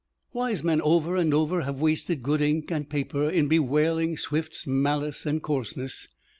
[0.33, 5.27] Wise men over and over have wasted good ink and paper in bewailing Swift's malice
[5.27, 6.07] and coarseness.